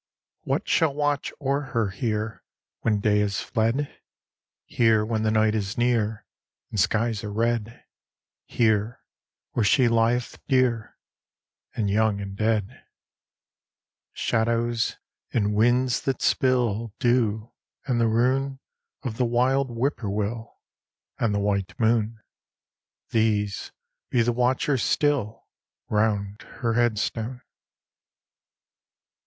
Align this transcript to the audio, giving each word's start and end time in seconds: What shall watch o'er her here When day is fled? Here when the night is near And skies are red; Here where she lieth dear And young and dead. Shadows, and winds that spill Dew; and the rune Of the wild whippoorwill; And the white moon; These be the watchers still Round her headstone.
What 0.45 0.67
shall 0.67 0.95
watch 0.95 1.31
o'er 1.39 1.61
her 1.61 1.91
here 1.91 2.43
When 2.79 3.01
day 3.01 3.19
is 3.19 3.39
fled? 3.39 4.01
Here 4.65 5.05
when 5.05 5.21
the 5.21 5.29
night 5.29 5.53
is 5.53 5.77
near 5.77 6.25
And 6.71 6.79
skies 6.79 7.23
are 7.23 7.31
red; 7.31 7.83
Here 8.45 9.03
where 9.51 9.63
she 9.63 9.87
lieth 9.87 10.39
dear 10.47 10.97
And 11.75 11.87
young 11.87 12.19
and 12.19 12.35
dead. 12.35 12.83
Shadows, 14.11 14.97
and 15.33 15.53
winds 15.53 16.01
that 16.01 16.23
spill 16.23 16.95
Dew; 16.97 17.51
and 17.85 18.01
the 18.01 18.07
rune 18.07 18.59
Of 19.03 19.17
the 19.17 19.25
wild 19.25 19.67
whippoorwill; 19.67 20.57
And 21.19 21.31
the 21.31 21.39
white 21.39 21.79
moon; 21.79 22.23
These 23.11 23.71
be 24.09 24.23
the 24.23 24.33
watchers 24.33 24.81
still 24.81 25.45
Round 25.89 26.41
her 26.41 26.73
headstone. 26.73 27.43